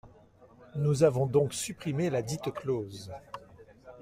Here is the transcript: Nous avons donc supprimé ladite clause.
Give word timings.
Nous 0.77 1.03
avons 1.03 1.27
donc 1.27 1.53
supprimé 1.53 2.09
ladite 2.09 2.51
clause. 2.51 3.11